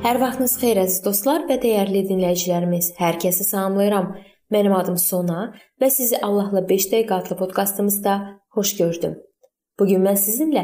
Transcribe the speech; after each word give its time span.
Hər 0.00 0.16
vaxtınız 0.16 0.54
xeyir 0.56 0.78
əziz 0.80 1.02
dostlar 1.04 1.42
və 1.44 1.58
dəyərli 1.60 2.00
dinləyicilərimiz. 2.08 2.86
Hər 2.96 3.18
kəsi 3.20 3.44
salamlayıram. 3.44 4.06
Mənim 4.48 4.72
adım 4.72 4.94
Sona 4.96 5.50
və 5.76 5.90
sizi 5.92 6.16
Allahla 6.24 6.62
5 6.70 6.86
dəqiqə 6.92 7.18
adlı 7.18 7.36
podkastımızda 7.36 8.14
xoş 8.56 8.70
gördüm. 8.78 9.18
Bu 9.76 9.86
gün 9.90 10.00
mən 10.06 10.16
sizinlə 10.22 10.62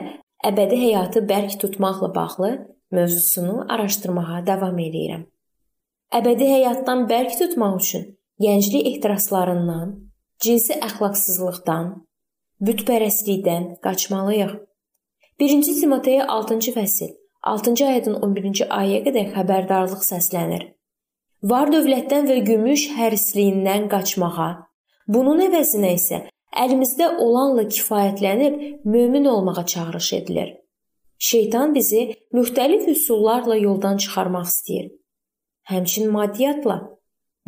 əbədi 0.51 0.79
həyatı 0.80 1.20
bərk 1.29 1.59
tutmaqla 1.61 2.09
bağlı 2.14 2.51
mövzusunu 2.96 3.66
araşdırmağa 3.75 4.41
davam 4.46 4.80
edirəm. 4.87 5.29
Əbədi 6.16 6.48
həyatdan 6.55 7.05
bərk 7.12 7.37
tutmaq 7.37 7.77
üçün 7.82 8.09
gənclik 8.41 8.89
ehtiraslarından, 8.95 9.92
cinsi 10.41 10.80
əxlaqsızlıqdan, 10.89 11.92
bütpərəstlikdən 12.64 13.69
qaçmalıyıq. 13.84 14.59
1-ci 15.45 15.78
Timoteyə 15.83 16.25
6-cı 16.25 16.77
fəsil 16.80 17.14
6-cı 17.52 17.84
ayədən 17.91 18.16
11-ci 18.27 18.66
ayəyə 18.78 19.02
qədər 19.06 19.32
xəbərdarlıq 19.34 20.02
səslənir. 20.06 20.64
Var 21.42 21.70
dövlətdən 21.72 22.27
və 22.30 22.38
gümüş 22.48 22.88
hərisliyindən 22.96 23.86
qaçmağa, 23.92 24.48
bunun 25.06 25.42
əvəzinə 25.46 25.92
isə 25.98 26.22
əlimizdə 26.64 27.09
olanla 27.22 27.66
kifayətlənib 27.69 28.60
mömin 28.84 29.24
olmağa 29.24 29.66
çağırış 29.66 30.12
edilir. 30.12 30.55
Şeytan 31.19 31.74
bizi 31.74 32.14
müxtəlif 32.32 32.88
üsullarla 32.91 33.56
yoldan 33.56 33.97
çıxarmaq 33.97 34.48
istəyir. 34.52 34.91
Həmçinin 35.70 36.10
maddiyyatla. 36.12 36.77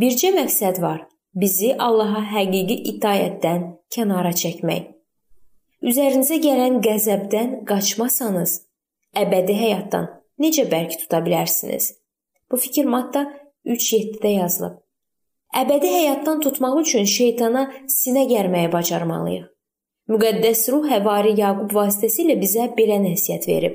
Bircə 0.00 0.30
məqsəd 0.36 0.80
var: 0.82 1.06
bizi 1.34 1.74
Allaha 1.78 2.22
həqiqi 2.34 2.76
itayətdən 2.92 3.66
kənara 3.94 4.32
çəkmək. 4.42 4.88
Üzərinizə 5.88 6.38
gələn 6.42 6.80
qəzəbdən 6.82 7.64
qaçmasanız, 7.68 8.52
əbədi 9.16 9.54
həyatdan 9.62 10.08
necə 10.42 10.64
bərk 10.70 10.98
tuta 11.00 11.20
bilərsiniz? 11.24 11.92
Bu 12.50 12.56
fikir 12.56 12.84
Matta 12.84 13.26
3:7-də 13.66 14.32
yazılıb. 14.38 14.78
Əbədi 15.56 15.90
həyatdan 15.92 16.40
tutmaq 16.44 16.80
üçün 16.82 17.04
şeytana 17.04 17.68
sinə 17.88 18.26
gərməyi 18.28 18.72
bacarmalıyıq. 18.72 19.46
Müqəddəs 20.08 20.62
ruh 20.72 20.88
həvari 20.88 21.34
Yaqub 21.36 21.72
vasitəsilə 21.76 22.36
bizə 22.40 22.68
belə 22.76 22.96
nəsihət 23.02 23.48
verib. 23.48 23.74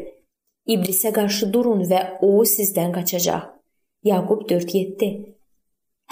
İblisə 0.67 1.11
qarşı 1.14 1.52
durun 1.54 1.84
və 1.89 2.02
o 2.22 2.31
sizdən 2.56 2.94
qaçacaq. 2.95 3.50
Yaqub 4.04 4.45
4:7. 4.50 5.09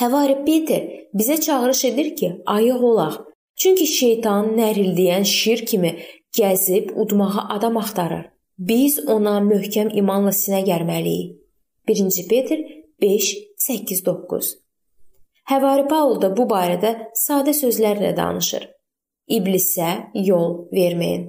Həvari 0.02 0.36
Peter 0.46 0.84
bizə 1.14 1.40
çağırış 1.42 1.86
edir 1.86 2.16
ki, 2.16 2.30
ayıq 2.46 2.84
olaq. 2.92 3.16
Çünki 3.56 3.86
şeytan 3.88 4.54
nərildiyən 4.58 5.26
şir 5.26 5.66
kimi 5.66 5.92
gəzib 6.38 6.94
udmağa 7.02 7.48
adam 7.56 7.78
axtarır. 7.78 8.26
Biz 8.70 9.00
ona 9.09 9.40
möhkəm 9.42 9.88
imanla 9.98 10.30
sinə 10.38 10.59
gərməliyik. 10.67 11.30
1-ci 11.90 12.28
Petr 12.30 12.59
5:8-9. 13.02 14.52
Həvari 15.50 15.88
Paul 15.90 16.20
da 16.22 16.30
bu 16.38 16.45
barədə 16.52 16.92
sadə 17.23 17.56
sözlərlə 17.58 18.12
danışır. 18.20 18.68
İblisə 19.38 19.90
yol 20.28 20.53
verməyin. 20.78 21.26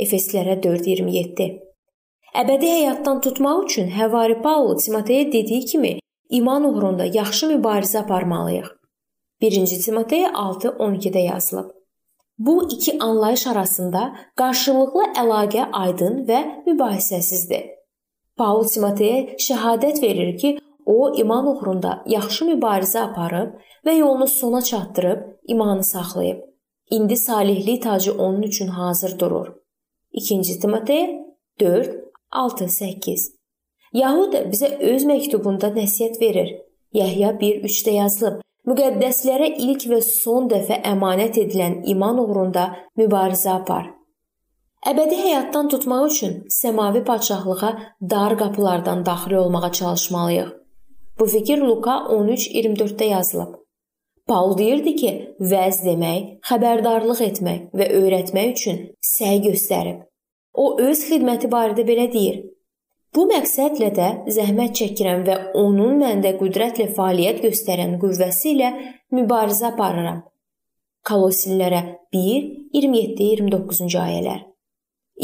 Efeslərə 0.00 0.56
4:27. 0.64 1.50
Əbədi 2.42 2.72
həyatdan 2.78 3.20
tutmaq 3.28 3.68
üçün 3.68 3.92
Həvari 3.98 4.40
Paul 4.48 4.78
Timoteyə 4.80 5.28
dediyi 5.32 5.68
kimi 5.72 5.94
iman 6.40 6.64
uğrunda 6.72 7.04
yaxşı 7.20 7.52
mübarizə 7.52 8.00
aparmalıyıq. 8.06 8.72
1-ci 9.42 9.82
Timoteyə 9.84 10.32
6:12-də 10.32 11.28
yazılıb. 11.32 11.75
Bu 12.38 12.70
iki 12.70 12.98
anlayış 12.98 13.46
arasında 13.46 14.16
qarşılıqlı 14.36 15.04
əlaqə 15.22 15.70
aydın 15.72 16.24
və 16.28 16.40
mübahisəsizdir. 16.66 17.62
Paul 18.36 18.66
Timoteyə 18.68 19.38
şəhadət 19.40 20.02
verir 20.02 20.36
ki, 20.38 20.58
o 20.86 21.14
iman 21.16 21.46
uğrunda 21.52 22.02
yaxşı 22.06 22.44
mübarizə 22.50 23.00
aparıb 23.00 23.54
və 23.86 23.96
yolunu 23.98 24.26
sona 24.26 24.62
çatdırıb 24.62 25.22
imanı 25.48 25.84
saxlayıb. 25.84 26.42
İndi 26.90 27.16
salihlik 27.16 27.82
tacı 27.82 28.12
onun 28.12 28.42
üçün 28.42 28.66
hazır 28.66 29.18
durur. 29.18 29.46
2-ci 30.14 30.60
Timoteyə 30.60 31.24
4 31.60 31.96
6 32.30 32.68
8 32.68 33.36
Yahud 33.92 34.34
bizə 34.52 34.68
öz 34.78 35.04
məktubunda 35.08 35.72
nəsihət 35.72 36.20
verir. 36.20 36.48
Yəhya 36.94 37.30
1:3-də 37.40 37.90
yazılıb: 37.90 38.40
müqəddəslərə 38.66 39.52
ilk 39.66 39.86
və 39.90 40.00
son 40.04 40.48
dəfə 40.50 40.80
əmanət 40.92 41.38
edilən 41.44 41.82
iman 41.92 42.18
uğrunda 42.22 42.66
mübarizə 42.98 43.52
apar. 43.60 43.92
Əbədi 44.86 45.18
həyatdan 45.18 45.68
tutmaq 45.72 46.06
üçün 46.10 46.34
səmavi 46.60 47.02
padşahlığa 47.04 47.70
dar 48.10 48.38
qapılardan 48.38 49.06
daxil 49.06 49.32
olmağa 49.42 49.72
çalışmalıyıq. 49.72 50.50
Bu 51.18 51.26
fikir 51.26 51.58
Luka 51.58 51.90
13:24-də 51.90 53.04
yazılıb. 53.04 53.54
Paul 54.26 54.58
deyirdi 54.58 54.96
ki, 54.96 55.10
vəz 55.40 55.84
demək, 55.86 56.22
xəbərdarlıq 56.48 57.20
etmək 57.28 57.60
və 57.78 57.86
öyrətmək 58.00 58.52
üçün 58.52 58.78
səy 59.00 59.42
göstərib. 59.48 60.02
O 60.54 60.64
öz 60.88 61.02
xidməti 61.10 61.50
barədə 61.50 61.86
belə 61.86 62.06
deyir: 62.12 62.42
Bu 63.14 63.26
məqsədlə 63.30 63.90
də 63.96 64.08
zəhmət 64.36 64.74
çəkirəm 64.80 65.24
və 65.28 65.36
onun 65.60 66.00
məndə 66.02 66.34
qüdrətlə 66.40 66.88
fəaliyyət 66.96 67.42
göstərən 67.46 67.96
qüvvəsi 68.02 68.52
ilə 68.54 68.72
mübarizə 69.16 69.70
aparıram. 69.72 70.22
Kolossillərə 71.06 71.82
1 72.12 72.56
27-29-cu 72.76 74.00
ayələr. 74.02 74.40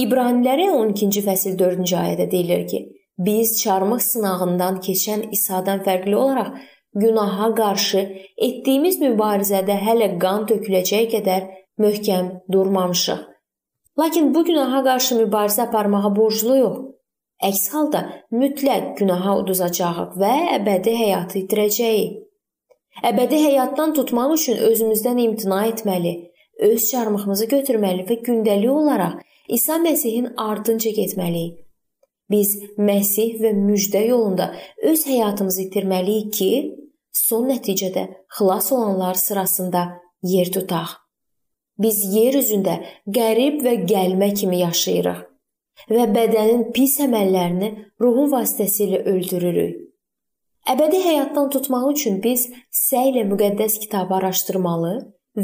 İbranilərə 0.04 0.70
12-ci 0.72 1.22
fəsil 1.26 1.56
4-cü 1.60 1.96
ayədə 1.98 2.28
deyilir 2.30 2.62
ki: 2.68 2.80
Biz 3.18 3.58
çarmıq 3.62 4.00
sınağından 4.00 4.78
keçən 4.86 5.26
İsa'dan 5.36 5.82
fərqli 5.86 6.16
olaraq 6.16 6.54
günaha 6.94 7.50
qarşı 7.54 8.00
etdiyimiz 8.46 9.00
mübarizədə 9.02 9.76
hələ 9.86 10.08
qan 10.22 10.46
töküləcək 10.48 11.10
qədər 11.16 11.50
möhkəm 11.84 12.30
durmamışıq. 12.52 13.20
Lakin 13.98 14.32
bu 14.34 14.44
günaha 14.44 14.80
qarşı 14.84 15.20
mübarizə 15.20 15.62
aparmağa 15.66 16.16
borcluyuq. 16.16 16.76
Əks 17.42 17.62
halda 17.72 18.00
mütləq 18.30 18.92
günaha 19.00 19.32
uduzacağıq 19.40 20.12
və 20.22 20.34
əbədi 20.56 20.92
həyatı 20.94 21.40
itirəcəyik. 21.40 22.20
Əbədi 23.08 23.40
həyatdan 23.42 23.94
tutmaq 23.96 24.34
üçün 24.36 24.60
özümüzdən 24.68 25.18
imtina 25.24 25.64
etməli, 25.72 26.12
öz 26.68 26.84
çarmıxımızı 26.90 27.48
götürməli 27.54 28.04
və 28.10 28.18
gündəlik 28.28 28.70
olaraq 28.70 29.16
İsa 29.48 29.80
Məsihin 29.82 30.28
ardınca 30.36 30.92
getməliyik. 31.00 31.56
Biz 32.30 32.52
Məsih 32.78 33.40
və 33.42 33.50
müjdə 33.56 34.04
yolunda 34.06 34.52
öz 34.92 35.02
həyatımızı 35.08 35.64
itirməliyik 35.66 36.30
ki, 36.38 36.52
son 37.24 37.50
nəticədə 37.50 38.06
xilas 38.38 38.70
olanlar 38.72 39.18
sırasında 39.18 39.82
yer 40.22 40.52
tutaq. 40.54 40.94
Biz 41.82 42.00
yer 42.14 42.38
üzündə 42.38 42.78
qərib 43.18 43.60
və 43.66 43.76
gəlmə 43.90 44.30
kimi 44.38 44.62
yaşayırıq 44.62 45.31
və 45.90 46.08
bədənin 46.16 46.68
pis 46.76 46.98
əməllərini 47.06 47.70
ruhun 48.00 48.30
vasitəsilə 48.32 49.04
öldürürük. 49.12 49.78
Əbədi 50.72 51.00
həyatdan 51.02 51.48
tutmaq 51.50 51.88
üçün 51.90 52.20
biz 52.22 52.46
səylə 52.70 53.24
müqəddəs 53.30 53.80
kitabı 53.82 54.14
araşdırmalı 54.20 54.92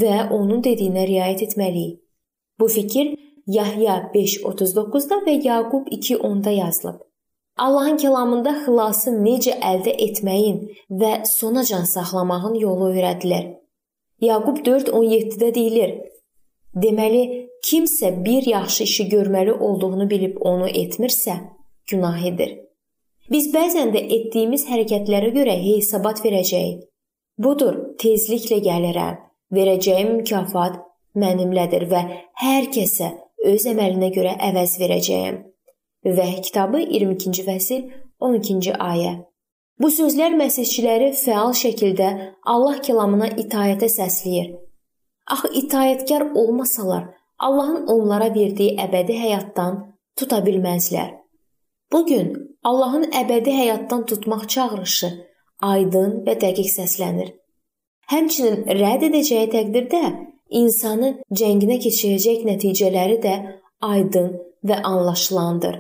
və 0.03 0.29
onun 0.31 0.63
dediyinə 0.63 1.07
riayət 1.11 1.43
etməliyik. 1.49 1.99
Bu 2.61 2.69
fikir 2.69 3.17
Yahya 3.47 4.11
5:39-da 4.15 5.17
və 5.27 5.35
Yaqub 5.45 5.87
2:10-da 5.91 6.51
yazılıb. 6.51 6.99
Allahın 7.59 7.97
kəlamında 7.99 8.53
xilası 8.65 9.11
necə 9.11 9.55
əldə 9.71 9.95
etməyin 10.07 10.59
və 11.01 11.13
sonacan 11.27 11.85
saxlamağın 11.95 12.55
yolu 12.55 12.93
öyrədilir. 12.93 13.45
Yaqub 14.21 14.59
4:17-də 14.67 15.55
deyilir: 15.55 15.91
Deməli, 16.75 17.23
kimsə 17.65 18.11
bir 18.25 18.47
yaxşı 18.47 18.85
işi 18.85 19.09
görməli 19.09 19.53
olduğunu 19.53 20.11
bilib 20.11 20.37
onu 20.41 20.69
etmirsə, 20.69 21.37
günah 21.91 22.25
edir. 22.31 22.59
Biz 23.31 23.49
bəzən 23.55 23.93
də 23.95 24.03
etdiyimiz 24.17 24.65
hərəkətlərə 24.71 25.33
görə 25.35 25.57
hesabat 25.63 26.23
verəcəyik. 26.25 26.85
Budur, 27.39 27.75
tezliklə 28.03 28.59
gəlirəm. 28.65 29.19
Verəcəyim 29.55 30.15
mükafat 30.19 30.79
mənimlədir 31.17 31.87
və 31.93 32.03
hər 32.43 32.69
kəsə 32.75 33.13
öz 33.53 33.67
əməlinə 33.73 34.11
görə 34.17 34.35
əvəz 34.51 34.77
verəcəyəm. 34.83 35.41
Və 36.19 36.29
kitabı 36.47 36.83
22-ci 36.85 37.45
fəsil 37.47 37.89
12-ci 38.21 38.75
ayə. 38.75 39.19
Bu 39.79 39.91
sözlər 39.95 40.35
məsihçiləri 40.41 41.13
fəal 41.17 41.53
şəkildə 41.55 42.09
Allah 42.55 42.81
kəlamına 42.83 43.35
itayətə 43.45 43.91
səsləyir 43.93 44.57
Axı 45.29 45.49
itayətkar 45.61 46.23
olmasalar, 46.35 47.05
Allahın 47.39 47.87
onlara 47.87 48.35
verdiyi 48.35 48.75
əbədi 48.83 49.17
həyatdan 49.23 49.79
tuta 50.19 50.39
bilməzlər. 50.47 51.13
Bu 51.93 52.05
gün 52.07 52.33
Allahın 52.65 53.11
əbədi 53.21 53.55
həyatdan 53.55 54.07
tutmaq 54.11 54.49
çağırışı 54.55 55.11
aydın 55.71 56.17
və 56.27 56.35
dəqiq 56.43 56.71
səslənir. 56.73 57.31
Həmçinin 58.11 58.67
rədd 58.81 59.07
edəcəyi 59.11 59.51
təqdirdə 59.55 60.03
insanı 60.63 61.13
cənginə 61.41 61.79
keçirəcək 61.85 62.45
nəticələri 62.49 63.21
də 63.23 63.37
aydın 63.93 64.35
və 64.69 64.83
anlaşılandır. 64.91 65.79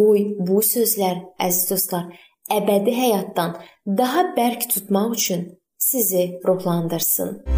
Qoy 0.00 0.24
bu 0.48 0.62
sözlər 0.64 1.20
əziz 1.48 1.70
dostlar 1.72 2.08
əbədi 2.58 2.96
həyatdan 2.96 3.56
daha 4.00 4.28
bərk 4.36 4.68
tutmaq 4.72 5.16
üçün 5.20 5.48
sizi 5.78 6.40
ruhlandırsın. 6.46 7.57